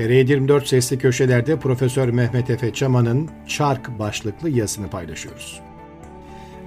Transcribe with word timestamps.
TR24 0.00 0.66
Sesli 0.66 0.98
Köşeler'de 0.98 1.58
Profesör 1.58 2.08
Mehmet 2.08 2.50
Efe 2.50 2.72
Çaman'ın 2.72 3.28
Çark 3.46 3.98
başlıklı 3.98 4.50
yazısını 4.50 4.90
paylaşıyoruz. 4.90 5.60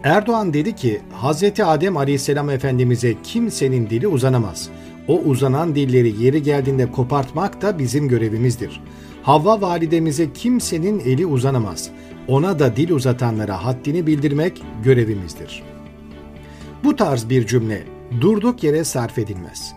Erdoğan 0.03 0.53
dedi 0.53 0.75
ki 0.75 1.01
Hz. 1.23 1.59
Adem 1.59 1.97
Aleyhisselam 1.97 2.49
Efendimiz'e 2.49 3.15
kimsenin 3.23 3.89
dili 3.89 4.07
uzanamaz. 4.07 4.69
O 5.07 5.19
uzanan 5.19 5.75
dilleri 5.75 6.23
yeri 6.23 6.43
geldiğinde 6.43 6.91
kopartmak 6.91 7.61
da 7.61 7.79
bizim 7.79 8.07
görevimizdir. 8.07 8.81
Havva 9.23 9.61
validemize 9.61 10.33
kimsenin 10.33 10.99
eli 10.99 11.25
uzanamaz. 11.25 11.89
Ona 12.27 12.59
da 12.59 12.75
dil 12.75 12.91
uzatanlara 12.91 13.65
haddini 13.65 14.07
bildirmek 14.07 14.63
görevimizdir. 14.83 15.63
Bu 16.83 16.95
tarz 16.95 17.29
bir 17.29 17.47
cümle 17.47 17.83
durduk 18.21 18.63
yere 18.63 18.83
sarf 18.83 19.17
edilmez. 19.17 19.73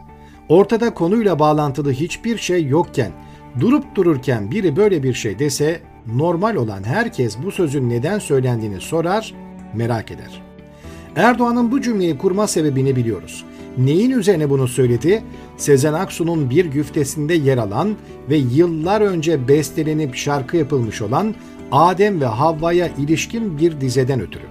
Ortada 0.49 0.95
konuyla 0.95 1.39
bağlantılı 1.39 1.93
hiçbir 1.93 2.39
şey 2.39 2.67
yokken, 2.67 3.13
durup 3.61 3.95
dururken 3.95 4.51
biri 4.51 4.77
böyle 4.77 5.03
bir 5.03 5.15
şey 5.15 5.39
dese, 5.39 5.81
normal 6.07 6.57
olan 6.57 6.85
herkes 6.85 7.37
bu 7.45 7.51
sözün 7.53 7.91
neden 7.91 8.19
söylendiğini 8.19 8.81
sorar, 8.81 9.35
merak 9.75 10.11
eder. 10.11 10.43
Erdoğan'ın 11.17 11.73
bu 11.73 11.81
cümleyi 11.81 12.19
kurma 12.19 12.47
sebebini 12.47 12.97
biliyoruz. 12.97 13.45
Neyin 13.79 14.11
üzerine 14.11 14.51
bunu 14.51 14.69
söyledi? 14.69 15.23
Sezen 15.57 15.93
Aksu'nun 15.93 16.51
bir 16.51 16.65
güftesinde 16.65 17.35
yer 17.35 17.59
alan 17.59 17.97
ve 18.31 18.37
yıllar 18.37 19.01
önce 19.01 19.49
bestelenip 19.49 20.15
şarkı 20.15 20.57
yapılmış 20.57 21.03
olan 21.03 21.35
Adem 21.73 22.21
ve 22.21 22.27
Havva'ya 22.27 22.89
ilişkin 22.99 23.59
bir 23.59 23.81
dizeden 23.81 24.21
ötürü. 24.21 24.45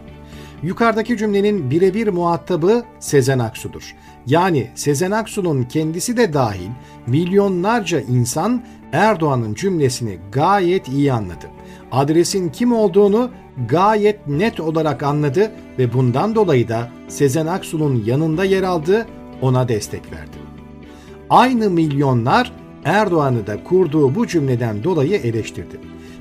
Yukarıdaki 0.63 1.17
cümlenin 1.17 1.71
birebir 1.71 2.07
muhatabı 2.07 2.83
Sezen 2.99 3.39
Aksu'dur. 3.39 3.95
Yani 4.27 4.67
Sezen 4.75 5.11
Aksu'nun 5.11 5.63
kendisi 5.63 6.17
de 6.17 6.33
dahil 6.33 6.69
milyonlarca 7.07 7.99
insan 7.99 8.63
Erdoğan'ın 8.95 9.53
cümlesini 9.53 10.17
gayet 10.31 10.87
iyi 10.87 11.13
anladı. 11.13 11.45
Adresin 11.91 12.49
kim 12.49 12.73
olduğunu 12.73 13.29
gayet 13.67 14.27
net 14.27 14.59
olarak 14.59 15.03
anladı 15.03 15.51
ve 15.79 15.93
bundan 15.93 16.35
dolayı 16.35 16.67
da 16.67 16.89
Sezen 17.07 17.45
Aksu'nun 17.45 18.03
yanında 18.05 18.45
yer 18.45 18.63
aldı, 18.63 19.07
ona 19.41 19.67
destek 19.67 20.11
verdi. 20.11 20.37
Aynı 21.29 21.69
milyonlar 21.69 22.51
Erdoğan'ı 22.85 23.47
da 23.47 23.63
kurduğu 23.63 24.15
bu 24.15 24.27
cümleden 24.27 24.83
dolayı 24.83 25.15
eleştirdi. 25.15 25.79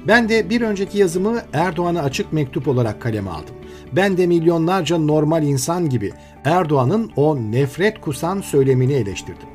Ben 0.08 0.28
de 0.28 0.50
bir 0.50 0.60
önceki 0.60 0.98
yazımı 0.98 1.38
Erdoğan'a 1.52 2.02
açık 2.02 2.32
mektup 2.32 2.68
olarak 2.68 3.00
kaleme 3.02 3.30
aldım. 3.30 3.54
Ben 3.92 4.16
de 4.16 4.26
milyonlarca 4.26 4.98
normal 4.98 5.42
insan 5.42 5.88
gibi 5.88 6.12
Erdoğan'ın 6.44 7.10
o 7.16 7.36
nefret 7.36 8.00
kusan 8.00 8.40
söylemini 8.40 8.92
eleştirdim. 8.92 9.48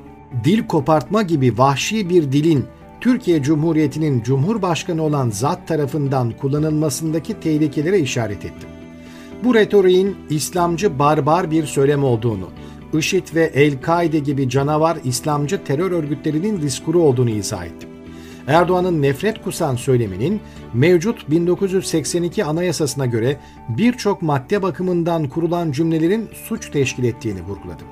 Dil 0.43 0.67
kopartma 0.67 1.21
gibi 1.21 1.57
vahşi 1.57 2.09
bir 2.09 2.31
dilin 2.31 2.65
Türkiye 3.01 3.43
Cumhuriyeti'nin 3.43 4.23
Cumhurbaşkanı 4.23 5.03
olan 5.03 5.29
zat 5.29 5.67
tarafından 5.67 6.31
kullanılmasındaki 6.31 7.39
tehlikelere 7.39 7.99
işaret 7.99 8.45
ettim. 8.45 8.69
Bu 9.43 9.55
retoriğin 9.55 10.15
İslamcı 10.29 10.99
barbar 10.99 11.51
bir 11.51 11.65
söylem 11.65 12.03
olduğunu, 12.03 12.49
IŞİD 12.93 13.35
ve 13.35 13.43
El-Kaide 13.43 14.19
gibi 14.19 14.49
canavar 14.49 14.97
İslamcı 15.03 15.63
terör 15.63 15.91
örgütlerinin 15.91 16.61
diskuru 16.61 16.99
olduğunu 16.99 17.29
izah 17.29 17.65
ettim. 17.65 17.89
Erdoğan'ın 18.47 19.01
nefret 19.01 19.43
kusan 19.43 19.75
söyleminin 19.75 20.41
mevcut 20.73 21.29
1982 21.29 22.45
Anayasasına 22.45 23.05
göre 23.05 23.37
birçok 23.69 24.21
madde 24.21 24.61
bakımından 24.61 25.29
kurulan 25.29 25.71
cümlelerin 25.71 26.29
suç 26.47 26.71
teşkil 26.71 27.03
ettiğini 27.03 27.41
vurguladım. 27.41 27.87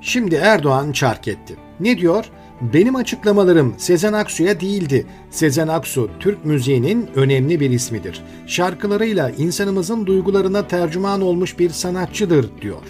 Şimdi 0.00 0.34
Erdoğan 0.34 0.92
çark 0.92 1.28
etti. 1.28 1.56
Ne 1.80 1.98
diyor? 1.98 2.24
Benim 2.60 2.96
açıklamalarım 2.96 3.74
Sezen 3.78 4.12
Aksu'ya 4.12 4.60
değildi. 4.60 5.06
Sezen 5.30 5.68
Aksu 5.68 6.10
Türk 6.20 6.44
müziğinin 6.44 7.08
önemli 7.14 7.60
bir 7.60 7.70
ismidir. 7.70 8.22
Şarkılarıyla 8.46 9.30
insanımızın 9.30 10.06
duygularına 10.06 10.66
tercüman 10.66 11.20
olmuş 11.20 11.58
bir 11.58 11.70
sanatçıdır 11.70 12.50
diyor. 12.60 12.82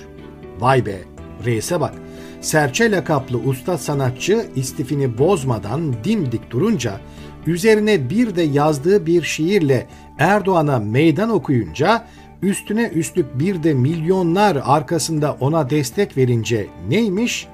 Vay 0.60 0.86
be, 0.86 0.98
reise 1.44 1.80
bak. 1.80 1.94
Serçe 2.40 2.90
lakaplı 2.90 3.38
usta 3.38 3.78
sanatçı 3.78 4.46
istifini 4.56 5.18
bozmadan 5.18 5.94
dimdik 6.04 6.50
durunca 6.50 7.00
üzerine 7.46 8.10
bir 8.10 8.36
de 8.36 8.42
yazdığı 8.42 9.06
bir 9.06 9.22
şiirle 9.22 9.86
Erdoğan'a 10.18 10.78
meydan 10.78 11.30
okuyunca 11.30 12.06
üstüne 12.42 12.88
üstlük 12.94 13.38
bir 13.38 13.62
de 13.62 13.74
milyonlar 13.74 14.58
arkasında 14.64 15.36
ona 15.40 15.70
destek 15.70 16.16
verince 16.16 16.66
neymiş? 16.88 17.48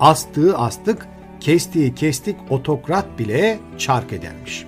Astığı 0.00 0.58
astık, 0.58 1.08
kestiği 1.40 1.94
kestik 1.94 2.36
otokrat 2.50 3.18
bile 3.18 3.58
çark 3.78 4.12
edermiş. 4.12 4.66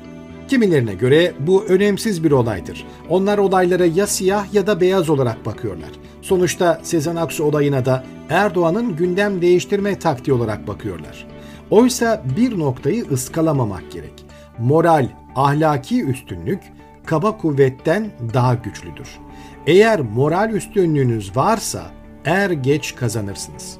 Kimilerine 0.48 0.94
göre 0.94 1.32
bu 1.40 1.64
önemsiz 1.64 2.24
bir 2.24 2.30
olaydır. 2.30 2.86
Onlar 3.08 3.38
olaylara 3.38 3.86
ya 3.86 4.06
siyah 4.06 4.54
ya 4.54 4.66
da 4.66 4.80
beyaz 4.80 5.10
olarak 5.10 5.46
bakıyorlar. 5.46 5.90
Sonuçta 6.22 6.80
Sezen 6.82 7.16
Aksu 7.16 7.44
olayına 7.44 7.84
da 7.84 8.04
Erdoğan'ın 8.30 8.96
gündem 8.96 9.42
değiştirme 9.42 9.98
taktiği 9.98 10.32
olarak 10.32 10.68
bakıyorlar. 10.68 11.26
Oysa 11.70 12.22
bir 12.36 12.58
noktayı 12.58 13.04
ıskalamamak 13.12 13.92
gerek. 13.92 14.24
Moral, 14.58 15.08
ahlaki 15.36 16.04
üstünlük 16.04 16.60
kaba 17.06 17.38
kuvvetten 17.38 18.10
daha 18.34 18.54
güçlüdür. 18.54 19.18
Eğer 19.66 20.00
moral 20.00 20.50
üstünlüğünüz 20.50 21.36
varsa 21.36 21.82
er 22.24 22.50
geç 22.50 22.94
kazanırsınız. 22.94 23.76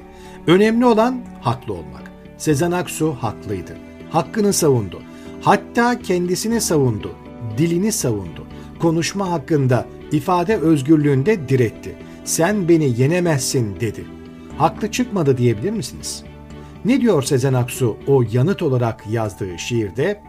Önemli 0.47 0.85
olan 0.85 1.21
haklı 1.41 1.73
olmak. 1.73 2.12
Sezen 2.43 2.71
Aksu 2.71 3.11
haklıydı. 3.11 3.77
Hakkını 4.09 4.53
savundu. 4.53 5.01
Hatta 5.41 5.99
kendisini 5.99 6.61
savundu. 6.61 7.11
Dilini 7.57 7.91
savundu. 7.91 8.47
Konuşma 8.79 9.31
hakkında, 9.31 9.85
ifade 10.11 10.57
özgürlüğünde 10.57 11.49
diretti. 11.49 11.95
Sen 12.23 12.69
beni 12.69 13.01
yenemezsin 13.01 13.79
dedi. 13.79 14.05
Haklı 14.57 14.91
çıkmadı 14.91 15.37
diyebilir 15.37 15.71
misiniz? 15.71 16.23
Ne 16.85 17.01
diyor 17.01 17.23
Sezen 17.23 17.53
Aksu 17.53 17.97
o 18.07 18.23
yanıt 18.31 18.61
olarak 18.61 19.07
yazdığı 19.09 19.59
şiirde? 19.59 20.21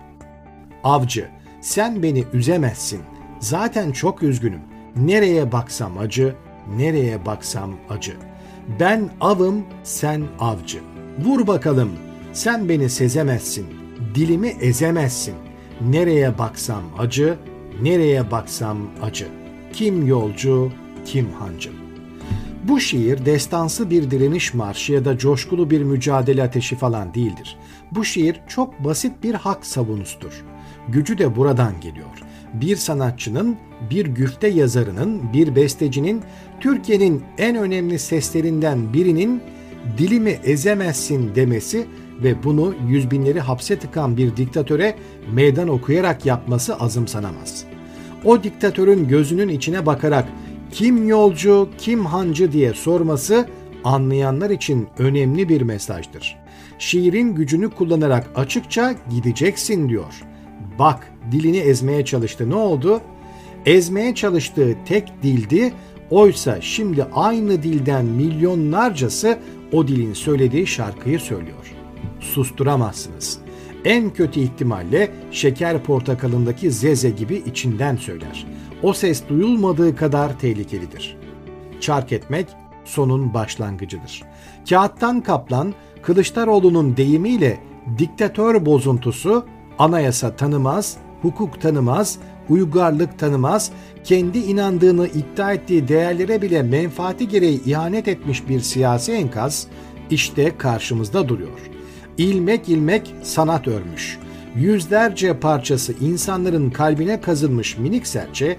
Avcı, 0.85 1.29
sen 1.61 2.03
beni 2.03 2.25
üzemezsin. 2.33 3.01
Zaten 3.41 3.93
çok 3.93 4.23
üzgünüm. 4.23 4.63
Nereye 4.97 5.53
baksam 5.53 5.99
acı, 5.99 6.35
nereye 6.77 7.27
baksam 7.27 7.71
acı. 7.91 8.17
Ben 8.81 9.11
avım, 9.21 9.65
sen 9.83 10.23
avcı. 10.41 10.81
Vur 11.19 11.47
bakalım, 11.47 11.91
sen 12.33 12.69
beni 12.69 12.91
sezemezsin. 12.91 13.67
Dilimi 14.15 14.49
ezemezsin. 14.49 15.35
Nereye 15.81 16.39
baksam 16.39 16.83
acı, 16.99 17.37
nereye 17.83 18.31
baksam 18.31 18.79
acı. 19.03 19.29
Kim 19.73 20.07
yolcu, 20.07 20.73
kim 21.05 21.33
hancı. 21.33 21.71
Bu 22.65 22.81
şiir 22.81 23.27
destansı 23.27 23.91
bir 23.91 24.11
direniş 24.11 24.55
marşı 24.55 24.93
ya 24.93 25.05
da 25.05 25.19
coşkulu 25.19 25.71
bir 25.71 25.83
mücadele 25.83 26.43
ateşi 26.43 26.77
falan 26.77 27.15
değildir. 27.15 27.57
Bu 27.93 28.05
şiir 28.05 28.41
çok 28.49 28.85
basit 28.85 29.13
bir 29.23 29.35
hak 29.35 29.67
savunusudur. 29.67 30.45
Gücü 30.89 31.19
de 31.19 31.37
buradan 31.37 31.81
geliyor. 31.81 32.23
Bir 32.55 32.77
sanatçının, 32.77 33.57
bir 33.91 34.07
güfte 34.07 34.49
yazarının, 34.49 35.33
bir 35.33 35.57
bestecinin, 35.57 36.23
Türkiye'nin 36.61 37.23
en 37.39 37.57
önemli 37.57 37.99
seslerinden 37.99 38.93
birinin 38.93 39.43
dilimi 39.99 40.39
ezemezsin 40.45 41.35
demesi 41.35 41.87
ve 42.23 42.45
bunu 42.45 42.75
yüz 42.89 43.11
binleri 43.11 43.41
hapse 43.41 43.79
tıkan 43.79 44.17
bir 44.17 44.37
diktatöre 44.37 44.95
meydan 45.33 45.69
okuyarak 45.69 46.27
yapması 46.27 46.77
azımsanamaz. 46.77 47.65
O 48.25 48.43
diktatörün 48.43 49.09
gözünün 49.09 49.49
içine 49.49 49.87
bakarak 49.87 50.29
kim 50.71 51.09
yolcu, 51.09 51.69
kim 51.79 52.07
hancı 52.07 52.53
diye 52.53 52.75
sorması 52.75 53.49
anlayanlar 53.85 54.51
için 54.51 54.89
önemli 54.99 55.49
bir 55.49 55.63
mesajdır. 55.63 56.37
Şiirin 56.79 57.35
gücünü 57.35 57.71
kullanarak 57.71 58.31
açıkça 58.35 58.95
gideceksin 59.11 59.89
diyor. 59.89 60.23
Bak 60.79 61.13
dilini 61.33 61.59
ezmeye 61.59 62.05
çalıştı 62.05 62.51
ne 62.51 62.55
oldu? 62.55 63.01
Ezmeye 63.67 64.15
çalıştığı 64.15 64.77
tek 64.87 65.23
dildi 65.23 65.73
oysa 66.11 66.61
şimdi 66.61 67.05
aynı 67.15 67.63
dilden 67.63 68.05
milyonlarcası 68.05 69.39
o 69.73 69.89
dilin 69.89 70.13
söylediği 70.13 70.67
şarkıyı 70.67 71.21
söylüyor. 71.21 71.75
Susturamazsınız. 72.21 73.39
En 73.85 74.11
kötü 74.11 74.41
ihtimalle 74.41 75.11
şeker 75.31 75.83
portakalındaki 75.83 76.71
zeze 76.71 77.11
gibi 77.11 77.43
içinden 77.47 77.97
söyler 77.97 78.47
o 78.85 78.93
ses 78.93 79.29
duyulmadığı 79.29 79.97
kadar 79.97 80.39
tehlikelidir. 80.39 81.17
Çark 81.81 82.13
etmek 82.13 82.47
sonun 82.85 83.35
başlangıcıdır. 83.35 84.23
Kağıttan 84.69 85.21
kaplan 85.21 85.75
Kılıçdaroğlu'nun 86.03 86.97
deyimiyle 86.97 87.61
diktatör 87.99 88.67
bozuntusu 88.67 89.47
anayasa 89.79 90.37
tanımaz, 90.37 90.97
hukuk 91.23 91.61
tanımaz, 91.61 92.19
uygarlık 92.49 93.19
tanımaz, 93.19 93.71
kendi 94.05 94.39
inandığını 94.39 95.07
iddia 95.07 95.53
ettiği 95.53 95.89
değerlere 95.89 96.43
bile 96.43 96.63
menfaati 96.63 97.29
gereği 97.29 97.65
ihanet 97.65 98.09
etmiş 98.09 98.49
bir 98.49 98.61
siyasi 98.61 99.13
enkaz 99.13 99.67
işte 100.11 100.53
karşımızda 100.59 101.29
duruyor. 101.29 101.61
İlmek 102.19 102.69
ilmek 102.69 103.15
sanat 103.23 103.69
örmüş. 103.69 104.19
yüzlerce 104.57 105.41
parçası 105.41 105.95
insanların 106.01 106.71
kalbine 106.71 107.21
kazınmış 107.21 107.79
minik 107.79 108.07
serçe, 108.07 108.57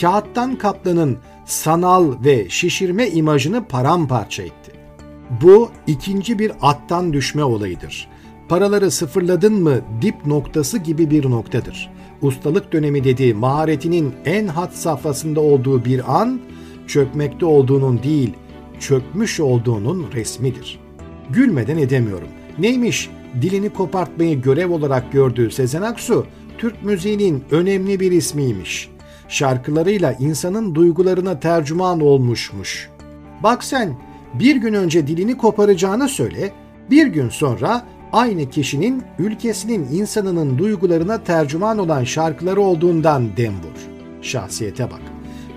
kağıttan 0.00 0.56
kaplanın 0.56 1.18
sanal 1.44 2.24
ve 2.24 2.48
şişirme 2.48 3.08
imajını 3.08 3.64
paramparça 3.64 4.42
etti. 4.42 4.72
Bu 5.42 5.70
ikinci 5.86 6.38
bir 6.38 6.52
attan 6.62 7.12
düşme 7.12 7.44
olayıdır. 7.44 8.08
Paraları 8.48 8.90
sıfırladın 8.90 9.62
mı 9.62 9.80
dip 10.02 10.26
noktası 10.26 10.78
gibi 10.78 11.10
bir 11.10 11.30
noktadır. 11.30 11.90
Ustalık 12.22 12.72
dönemi 12.72 13.04
dediği 13.04 13.34
maharetinin 13.34 14.14
en 14.24 14.46
hat 14.46 14.74
safhasında 14.74 15.40
olduğu 15.40 15.84
bir 15.84 16.20
an, 16.20 16.40
çökmekte 16.86 17.46
olduğunun 17.46 18.02
değil, 18.02 18.34
çökmüş 18.80 19.40
olduğunun 19.40 20.06
resmidir. 20.14 20.80
Gülmeden 21.30 21.76
edemiyorum. 21.76 22.28
Neymiş 22.58 23.10
dilini 23.42 23.70
kopartmayı 23.70 24.42
görev 24.42 24.70
olarak 24.70 25.12
gördüğü 25.12 25.50
Sezen 25.50 25.82
Aksu, 25.82 26.26
Türk 26.58 26.84
müziğinin 26.84 27.44
önemli 27.50 28.00
bir 28.00 28.12
ismiymiş. 28.12 28.90
Şarkılarıyla 29.28 30.12
insanın 30.12 30.74
duygularına 30.74 31.40
tercüman 31.40 32.00
olmuşmuş. 32.00 32.90
Bak 33.42 33.64
sen 33.64 33.96
bir 34.34 34.56
gün 34.56 34.74
önce 34.74 35.06
dilini 35.06 35.36
koparacağını 35.36 36.08
söyle, 36.08 36.52
bir 36.90 37.06
gün 37.06 37.28
sonra 37.28 37.82
aynı 38.12 38.50
kişinin 38.50 39.02
ülkesinin 39.18 39.86
insanının 39.92 40.58
duygularına 40.58 41.24
tercüman 41.24 41.78
olan 41.78 42.04
şarkıları 42.04 42.60
olduğundan 42.60 43.36
dem 43.36 43.52
vur. 43.52 43.88
Şahsiyete 44.22 44.90
bak. 44.90 45.00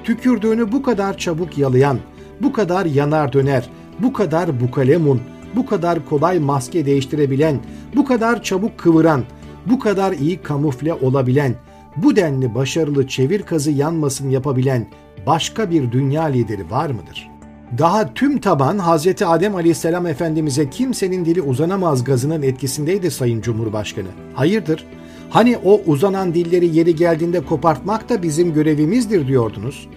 Tükürdüğünü 0.03 0.71
bu 0.71 0.83
kadar 0.83 1.17
çabuk 1.17 1.57
yalayan, 1.57 1.99
bu 2.41 2.53
kadar 2.53 2.85
yanar 2.85 3.33
döner, 3.33 3.69
bu 3.99 4.13
kadar 4.13 4.61
bukalemun, 4.61 5.21
bu 5.55 5.65
kadar 5.65 6.05
kolay 6.05 6.39
maske 6.39 6.85
değiştirebilen, 6.85 7.59
bu 7.95 8.05
kadar 8.05 8.43
çabuk 8.43 8.77
kıvıran, 8.77 9.23
bu 9.65 9.79
kadar 9.79 10.11
iyi 10.11 10.41
kamufle 10.41 10.93
olabilen, 10.93 11.55
bu 11.97 12.15
denli 12.15 12.55
başarılı 12.55 13.07
çevir 13.07 13.41
kazı 13.41 13.71
yanmasın 13.71 14.29
yapabilen 14.29 14.87
başka 15.27 15.71
bir 15.71 15.91
dünya 15.91 16.23
lideri 16.23 16.71
var 16.71 16.89
mıdır? 16.89 17.34
Daha 17.77 18.13
tüm 18.13 18.39
taban 18.39 18.79
Hz. 18.79 19.21
Adem 19.21 19.55
Aleyhisselam 19.55 20.07
Efendimiz'e 20.07 20.69
kimsenin 20.69 21.25
dili 21.25 21.41
uzanamaz 21.41 22.03
gazının 22.03 22.41
etkisindeydi 22.41 23.11
Sayın 23.11 23.41
Cumhurbaşkanı. 23.41 24.07
Hayırdır? 24.33 24.85
Hani 25.29 25.57
o 25.65 25.81
uzanan 25.85 26.33
dilleri 26.33 26.77
yeri 26.77 26.95
geldiğinde 26.95 27.41
kopartmak 27.41 28.09
da 28.09 28.23
bizim 28.23 28.53
görevimizdir 28.53 29.27
diyordunuz. 29.27 29.87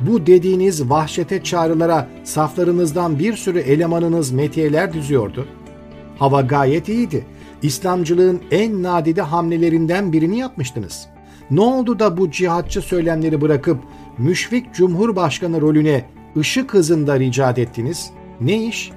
Bu 0.00 0.26
dediğiniz 0.26 0.90
vahşete 0.90 1.42
çağrılara 1.42 2.08
saflarınızdan 2.24 3.18
bir 3.18 3.36
sürü 3.36 3.58
elemanınız 3.58 4.30
metiyeler 4.30 4.92
düzüyordu. 4.92 5.46
Hava 6.18 6.40
gayet 6.40 6.88
iyiydi. 6.88 7.26
İslamcılığın 7.62 8.40
en 8.50 8.82
nadide 8.82 9.22
hamlelerinden 9.22 10.12
birini 10.12 10.38
yapmıştınız. 10.38 11.06
Ne 11.50 11.60
oldu 11.60 11.98
da 11.98 12.16
bu 12.16 12.30
cihatçı 12.30 12.82
söylemleri 12.82 13.40
bırakıp 13.40 13.78
müşfik 14.18 14.74
cumhurbaşkanı 14.74 15.60
rolüne 15.60 16.04
ışık 16.36 16.74
hızında 16.74 17.18
ricat 17.18 17.58
ettiniz? 17.58 18.10
Ne 18.40 18.66
iş? 18.66 18.90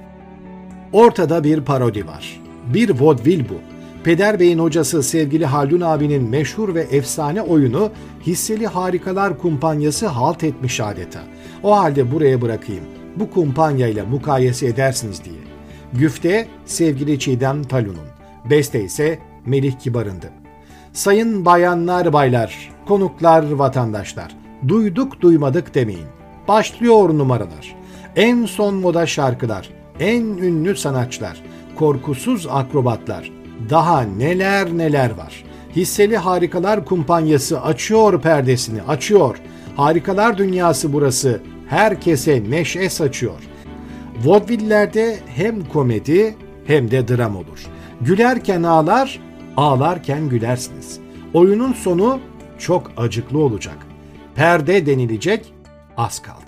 Ortada 0.92 1.44
bir 1.44 1.60
parodi 1.60 2.06
var. 2.06 2.40
Bir 2.74 3.00
vodvil 3.00 3.40
bu. 3.48 3.54
Peder 4.04 4.40
Bey'in 4.40 4.58
hocası 4.58 5.02
sevgili 5.02 5.46
Haldun 5.46 5.80
abinin 5.80 6.28
meşhur 6.28 6.74
ve 6.74 6.80
efsane 6.80 7.42
oyunu 7.42 7.90
hisseli 8.26 8.66
harikalar 8.66 9.38
kumpanyası 9.38 10.06
halt 10.06 10.44
etmiş 10.44 10.80
adeta. 10.80 11.20
O 11.62 11.76
halde 11.78 12.12
buraya 12.12 12.42
bırakayım. 12.42 12.84
Bu 13.16 13.30
kumpanyayla 13.30 14.04
mukayese 14.04 14.66
edersiniz 14.66 15.24
diye. 15.24 15.36
Güfte 15.92 16.48
sevgili 16.66 17.18
Çiğdem 17.18 17.62
Talun'un. 17.62 18.08
Beste 18.50 18.84
ise 18.84 19.18
Melih 19.46 19.78
Kibar'ındı. 19.78 20.30
Sayın 20.92 21.44
bayanlar 21.44 22.12
baylar, 22.12 22.70
konuklar 22.88 23.52
vatandaşlar. 23.52 24.36
Duyduk 24.68 25.20
duymadık 25.20 25.74
demeyin. 25.74 26.17
Başlıyor 26.48 27.08
numaralar. 27.08 27.76
En 28.16 28.46
son 28.46 28.74
moda 28.74 29.06
şarkılar, 29.06 29.68
en 30.00 30.22
ünlü 30.22 30.76
sanatçılar, 30.76 31.42
korkusuz 31.76 32.46
akrobatlar, 32.46 33.30
daha 33.70 34.00
neler 34.00 34.78
neler 34.78 35.10
var. 35.10 35.44
Hisseli 35.76 36.16
Harikalar 36.16 36.84
Kumpanyası 36.84 37.60
açıyor 37.60 38.22
perdesini, 38.22 38.82
açıyor. 38.82 39.36
Harikalar 39.76 40.38
dünyası 40.38 40.92
burası. 40.92 41.40
Herkese 41.66 42.42
neşe 42.50 42.90
saçıyor. 42.90 43.40
Vodvillerde 44.24 45.18
hem 45.26 45.64
komedi 45.64 46.36
hem 46.66 46.90
de 46.90 47.08
dram 47.08 47.36
olur. 47.36 47.66
Gülerken 48.00 48.62
ağlar, 48.62 49.20
ağlarken 49.56 50.28
gülersiniz. 50.28 51.00
Oyunun 51.34 51.72
sonu 51.72 52.20
çok 52.58 52.92
acıklı 52.96 53.38
olacak. 53.38 53.76
Perde 54.34 54.86
denilecek 54.86 55.52
az 55.98 56.22
kaldı. 56.22 56.47